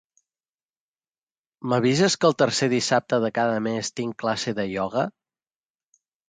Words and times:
M'avises 1.73 2.15
que 2.23 2.27
el 2.29 2.35
tercer 2.43 2.69
dissabte 2.71 3.19
de 3.25 3.31
cada 3.37 3.61
mes 3.67 3.93
tinc 4.01 4.17
classe 4.25 4.55
de 4.63 4.67
ioga? 4.73 5.05